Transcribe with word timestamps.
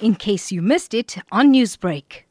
in 0.00 0.14
case 0.14 0.52
you 0.52 0.62
missed 0.62 0.94
it 0.94 1.16
on 1.32 1.52
Newsbreak. 1.52 2.24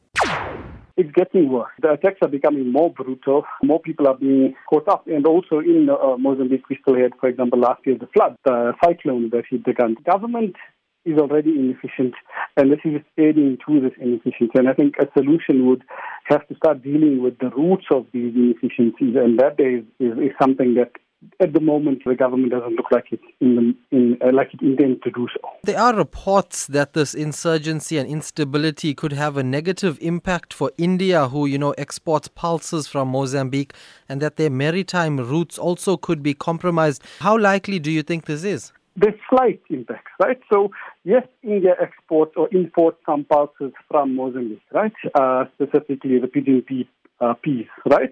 It's 0.98 1.12
getting 1.12 1.50
worse. 1.50 1.72
The 1.82 1.92
attacks 1.92 2.20
are 2.22 2.30
becoming 2.30 2.72
more 2.72 2.90
brutal. 2.90 3.44
More 3.62 3.82
people 3.82 4.08
are 4.08 4.16
being 4.16 4.56
caught 4.70 4.88
up. 4.88 5.08
And 5.08 5.28
also 5.28 5.60
in 5.60 5.90
uh, 5.90 6.16
Mozambique, 6.18 6.70
we 6.70 6.78
still 6.82 6.96
had, 6.96 7.12
for 7.20 7.28
example, 7.28 7.60
last 7.60 7.82
year, 7.86 7.98
the 8.00 8.08
flood, 8.08 8.38
the 8.46 8.74
cyclone 8.84 9.30
that 9.32 9.44
hit 9.50 9.66
the 9.66 9.74
country. 9.74 10.02
Government 10.06 10.56
is 11.04 11.20
already 11.20 11.52
inefficient, 11.52 12.16
and 12.58 12.72
this 12.72 12.80
is 12.84 13.02
adding 13.20 13.58
to 13.68 13.80
this 13.80 13.92
inefficiency. 14.02 14.54
And 14.56 14.68
I 14.68 14.74
think 14.74 14.96
a 14.98 15.08
solution 15.18 15.68
would 15.68 15.84
have 16.26 16.48
to 16.48 16.56
start 16.56 16.82
dealing 16.82 17.22
with 17.22 17.38
the 17.38 17.52
roots 17.52 17.86
of 17.92 18.08
these 18.12 18.34
inefficiencies, 18.34 19.16
and 19.16 19.38
that 19.40 19.60
is, 19.60 19.84
is, 20.00 20.18
is 20.18 20.32
something 20.42 20.74
that 20.76 20.94
at 21.40 21.54
the 21.54 21.60
moment 21.60 22.04
the 22.06 22.16
government 22.16 22.52
doesn't 22.52 22.76
look 22.76 22.92
like 22.92 23.12
it 23.12 23.20
in, 23.42 23.56
the, 23.56 23.98
in 23.98 24.18
uh, 24.22 24.32
like 24.34 24.54
it 24.54 24.62
intends 24.62 25.02
to 25.04 25.12
do 25.12 25.28
so. 25.34 25.50
There 25.64 25.80
are 25.80 25.96
reports 25.96 26.68
that 26.68 26.94
this 26.94 27.14
insurgency 27.14 27.98
and 27.98 28.10
instability 28.10 28.94
could 28.94 29.14
have 29.14 29.38
a 29.38 29.44
negative 29.44 29.98
impact 30.02 30.54
for 30.54 30.72
India, 30.78 31.28
who 31.28 31.46
you 31.46 31.58
know 31.58 31.72
exports 31.72 32.28
pulses 32.28 32.88
from 32.88 33.10
Mozambique, 33.10 33.74
and 34.10 34.22
that 34.22 34.38
their 34.38 34.50
maritime 34.50 35.18
routes 35.18 35.58
also 35.58 35.98
could 35.98 36.22
be 36.24 36.34
compromised. 36.34 37.04
How 37.20 37.38
likely 37.38 37.80
do 37.80 37.92
you 37.92 38.04
think 38.04 38.26
this 38.26 38.44
is? 38.44 38.72
There's 38.98 39.20
slight 39.30 39.62
impacts, 39.70 40.12
right? 40.22 40.40
So 40.52 40.72
yes, 41.04 41.24
India 41.44 41.76
exports 41.82 42.34
or 42.38 42.48
imports 42.54 42.98
some 43.06 43.26
pulses 43.26 43.74
from 43.90 44.16
Mozambique, 44.16 44.62
right? 44.72 44.94
Uh, 45.14 45.46
specifically 45.56 46.20
the 46.20 46.28
pigeon 46.28 46.62
pea 46.62 46.88
uh, 47.20 47.34
peas, 47.34 47.68
right? 47.90 48.12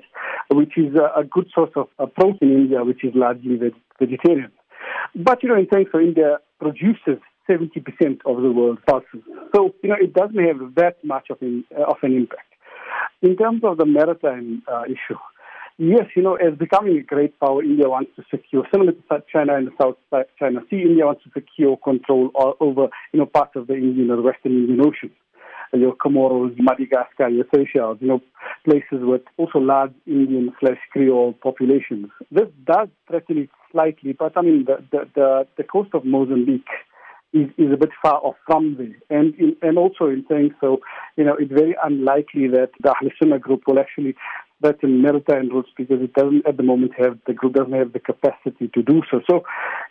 Which 0.51 0.77
is 0.77 0.95
a, 0.95 1.21
a 1.21 1.23
good 1.23 1.47
source 1.53 1.71
of 1.75 1.87
uh, 1.99 2.05
protein 2.05 2.51
in 2.51 2.57
India, 2.63 2.83
which 2.83 3.03
is 3.03 3.11
largely 3.15 3.55
veg- 3.55 3.73
vegetarian. 3.99 4.51
But, 5.15 5.43
you 5.43 5.49
know, 5.49 5.57
in 5.57 5.67
terms 5.67 5.87
of 5.93 6.01
India 6.01 6.37
produces 6.59 7.19
70% 7.49 8.21
of 8.25 8.41
the 8.41 8.51
world's 8.51 8.81
pulses. 8.87 9.21
So, 9.55 9.73
you 9.83 9.89
know, 9.89 9.95
it 9.99 10.13
doesn't 10.13 10.37
have 10.37 10.75
that 10.75 11.03
much 11.03 11.27
of 11.29 11.37
an, 11.41 11.65
uh, 11.77 11.83
of 11.83 11.97
an 12.01 12.15
impact. 12.15 12.47
In 13.21 13.35
terms 13.35 13.61
of 13.63 13.77
the 13.77 13.85
maritime 13.85 14.63
uh, 14.71 14.83
issue, 14.85 15.19
yes, 15.77 16.05
you 16.15 16.21
know, 16.21 16.35
as 16.35 16.57
becoming 16.57 16.97
a 16.97 17.03
great 17.03 17.39
power, 17.39 17.63
India 17.63 17.89
wants 17.89 18.11
to 18.15 18.23
secure, 18.29 18.63
similar 18.71 18.91
to 18.91 19.23
China 19.31 19.55
and 19.55 19.67
the 19.67 19.71
South 19.81 19.97
China 20.39 20.61
Sea, 20.69 20.81
India 20.81 21.05
wants 21.05 21.23
to 21.23 21.29
secure 21.33 21.77
control 21.77 22.31
over, 22.59 22.87
you 23.11 23.19
know, 23.19 23.25
parts 23.25 23.55
of 23.55 23.67
the 23.67 23.75
Indian 23.75 24.11
or 24.11 24.21
Western 24.21 24.53
Indian 24.53 24.81
Ocean 24.81 25.11
your 25.73 25.95
Comoros, 25.95 26.55
Madagascar, 26.57 27.29
your 27.29 27.45
Seychelles, 27.53 27.97
you 27.99 28.07
know, 28.07 28.21
places 28.63 29.03
with 29.03 29.21
also 29.37 29.59
large 29.59 29.93
Indian 30.05 30.53
slash 30.59 30.77
Creole 30.91 31.33
populations. 31.41 32.07
This 32.31 32.47
does 32.65 32.89
threaten 33.07 33.39
it 33.39 33.49
slightly, 33.71 34.13
but 34.13 34.37
I 34.37 34.41
mean, 34.41 34.65
the, 34.65 34.83
the, 34.91 35.09
the, 35.15 35.47
the 35.57 35.63
coast 35.63 35.89
of 35.93 36.05
Mozambique 36.05 36.67
is, 37.33 37.49
is 37.57 37.73
a 37.73 37.77
bit 37.77 37.89
far 38.01 38.15
off 38.15 38.35
from 38.45 38.77
there. 38.77 39.19
And, 39.19 39.33
in, 39.35 39.55
and 39.61 39.77
also 39.77 40.05
in 40.05 40.25
saying 40.29 40.53
so, 40.61 40.79
you 41.17 41.23
know, 41.23 41.35
it's 41.39 41.51
very 41.51 41.75
unlikely 41.83 42.47
that 42.49 42.69
the 42.81 42.89
Ahl 42.89 43.09
Sunnah 43.19 43.39
group 43.39 43.63
will 43.67 43.79
actually 43.79 44.15
threaten 44.63 45.01
maritime 45.01 45.49
routes 45.49 45.69
because 45.75 46.01
it 46.01 46.13
doesn't 46.13 46.47
at 46.47 46.57
the 46.57 46.63
moment 46.63 46.93
have, 46.97 47.17
the 47.27 47.33
group 47.33 47.53
doesn't 47.53 47.73
have 47.73 47.93
the 47.93 47.99
capacity 47.99 48.69
to 48.73 48.81
do 48.81 49.01
so. 49.11 49.21
So, 49.29 49.43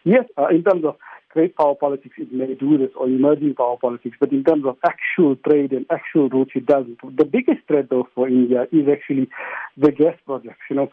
yes, 0.05 0.25
uh, 0.39 0.49
in 0.49 0.65
terms 0.65 0.85
of 0.85 0.97
great 1.31 1.57
power 1.57 1.75
politics, 1.75 2.15
it 2.19 2.33
may 2.33 2.55
do 2.55 2.79
this, 2.79 2.91
or 2.97 3.07
emerging 3.07 3.55
power 3.55 3.77
politics, 3.81 4.17
but 4.21 4.33
in 4.33 4.45
terms 4.45 4.65
of 4.67 4.77
actual 4.87 5.37
trade 5.37 5.73
and 5.73 5.87
actual 5.91 6.29
routes, 6.29 6.53
it 6.55 6.67
doesn't. 6.67 6.99
The 7.17 7.25
biggest 7.25 7.61
threat, 7.67 7.89
though, 7.91 8.09
for 8.15 8.29
India 8.29 8.65
is 8.71 8.87
actually 8.91 9.29
the 9.77 9.93
gas 9.93 10.15
projects. 10.27 10.61
You 10.69 10.77
know, 10.77 10.89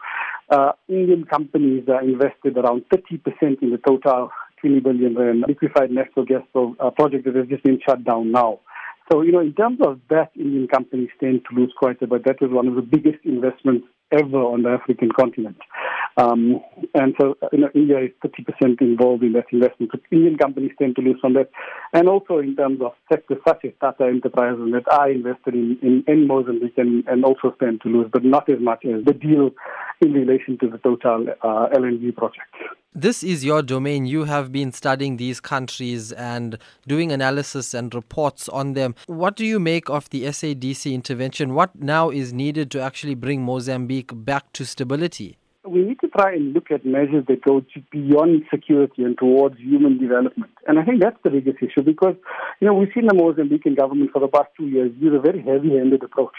uh, 0.48 0.72
Indian 0.88 1.24
companies 1.24 1.84
are 1.88 2.02
invested 2.02 2.56
around 2.56 2.84
30% 2.92 3.62
in 3.62 3.70
the 3.70 3.80
total 3.86 4.30
20 4.60 4.80
billion 4.80 5.14
rand 5.14 5.44
liquefied 5.46 5.90
natural 5.90 6.24
gas 6.24 6.42
uh, 6.54 6.90
project 6.90 7.24
that 7.24 7.34
has 7.34 7.46
just 7.48 7.62
been 7.62 7.80
shut 7.86 8.04
down 8.04 8.32
now. 8.32 8.60
So, 9.10 9.22
you 9.22 9.32
know, 9.32 9.40
in 9.40 9.54
terms 9.54 9.78
of 9.84 10.00
that, 10.08 10.30
Indian 10.36 10.68
companies 10.68 11.10
tend 11.18 11.42
to 11.48 11.56
lose 11.56 11.72
quite 11.76 12.00
a 12.00 12.06
bit. 12.06 12.24
That 12.24 12.40
was 12.40 12.50
one 12.52 12.68
of 12.68 12.76
the 12.76 12.82
biggest 12.82 13.24
investments 13.24 13.86
ever 14.12 14.38
on 14.38 14.62
the 14.62 14.70
African 14.70 15.10
continent. 15.10 15.56
Um, 16.16 16.60
and 16.94 17.14
so, 17.20 17.36
you 17.52 17.60
know, 17.60 17.70
India 17.74 17.98
is 18.00 18.10
30% 18.24 18.80
involved 18.80 19.22
in 19.22 19.32
that 19.32 19.46
investment. 19.52 19.92
So 19.92 20.00
Indian 20.10 20.36
companies 20.36 20.72
tend 20.78 20.96
to 20.96 21.02
lose 21.02 21.18
on 21.22 21.34
that. 21.34 21.50
And 21.92 22.08
also 22.08 22.38
in 22.38 22.56
terms 22.56 22.80
of 22.82 22.92
sectors 23.10 23.38
such 23.46 23.64
as 23.64 23.72
Tata 23.80 24.04
Enterprises 24.04 24.72
that 24.72 24.92
are 24.92 25.10
invested 25.10 25.54
in, 25.54 25.78
in, 25.82 26.04
in 26.06 26.26
Mozambique 26.26 26.76
and, 26.76 27.06
and 27.06 27.24
also 27.24 27.54
stand 27.56 27.80
to 27.82 27.88
lose, 27.88 28.10
but 28.12 28.24
not 28.24 28.48
as 28.48 28.60
much 28.60 28.84
as 28.84 29.04
the 29.04 29.14
deal 29.14 29.50
in 30.00 30.12
relation 30.12 30.58
to 30.58 30.68
the 30.68 30.78
Total 30.78 31.26
uh, 31.42 31.68
LNG 31.74 32.16
project. 32.16 32.54
This 32.94 33.22
is 33.22 33.44
your 33.44 33.62
domain. 33.62 34.06
You 34.06 34.24
have 34.24 34.50
been 34.50 34.72
studying 34.72 35.16
these 35.16 35.40
countries 35.40 36.10
and 36.10 36.58
doing 36.88 37.12
analysis 37.12 37.72
and 37.72 37.94
reports 37.94 38.48
on 38.48 38.72
them. 38.72 38.96
What 39.06 39.36
do 39.36 39.46
you 39.46 39.60
make 39.60 39.88
of 39.88 40.10
the 40.10 40.24
SADC 40.24 40.92
intervention? 40.92 41.54
What 41.54 41.76
now 41.76 42.10
is 42.10 42.32
needed 42.32 42.70
to 42.72 42.80
actually 42.80 43.14
bring 43.14 43.42
Mozambique 43.42 44.10
back 44.12 44.52
to 44.54 44.64
stability? 44.64 45.38
We 45.68 45.82
need 45.82 46.00
to 46.00 46.08
try 46.08 46.32
and 46.32 46.54
look 46.54 46.70
at 46.70 46.86
measures 46.86 47.24
that 47.28 47.44
go 47.44 47.62
beyond 47.90 48.44
security 48.52 49.04
and 49.04 49.18
towards 49.18 49.58
human 49.58 49.98
development. 49.98 50.50
And 50.66 50.78
I 50.78 50.84
think 50.84 51.02
that's 51.02 51.18
the 51.22 51.30
biggest 51.30 51.58
issue 51.62 51.82
because, 51.82 52.16
you 52.60 52.66
know, 52.66 52.72
we've 52.72 52.88
seen 52.94 53.06
the 53.06 53.14
Mozambican 53.14 53.76
government 53.76 54.10
for 54.10 54.20
the 54.20 54.28
past 54.28 54.48
two 54.56 54.68
years 54.68 54.90
use 54.98 55.14
a 55.14 55.20
very 55.20 55.42
heavy-handed 55.42 56.02
approach, 56.02 56.36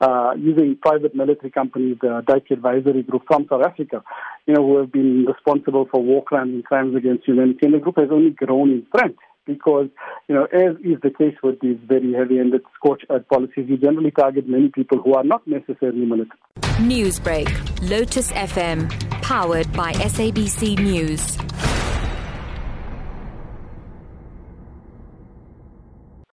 uh, 0.00 0.32
using 0.38 0.78
private 0.80 1.14
military 1.14 1.50
companies, 1.50 1.98
the 2.00 2.22
Dyke 2.26 2.50
Advisory 2.52 3.02
Group 3.02 3.24
from 3.26 3.46
South 3.50 3.62
Africa, 3.64 4.02
you 4.46 4.54
know, 4.54 4.66
who 4.66 4.78
have 4.78 4.90
been 4.90 5.26
responsible 5.26 5.86
for 5.90 6.02
war 6.02 6.24
crimes 6.24 6.54
and 6.54 6.64
crimes 6.64 6.96
against 6.96 7.26
humanity. 7.26 7.60
And 7.62 7.74
the 7.74 7.78
group 7.78 7.98
has 7.98 8.08
only 8.10 8.30
grown 8.30 8.70
in 8.70 8.86
strength 8.88 9.20
because, 9.46 9.88
you 10.28 10.34
know, 10.34 10.44
as 10.44 10.76
is 10.82 11.00
the 11.02 11.10
case 11.10 11.34
with 11.42 11.60
these 11.60 11.78
very 11.86 12.12
heavy-handed 12.12 12.62
scorch 12.74 13.02
earth 13.10 13.26
policies, 13.28 13.66
you 13.68 13.76
generally 13.76 14.10
target 14.10 14.48
many 14.48 14.68
people 14.68 14.98
who 14.98 15.14
are 15.14 15.24
not 15.24 15.46
necessarily 15.46 16.04
militant. 16.04 16.38
Newsbreak, 16.78 17.48
Lotus 17.88 18.32
FM, 18.32 18.90
powered 19.22 19.72
by 19.72 19.92
SABC 19.92 20.78
News. 20.78 21.73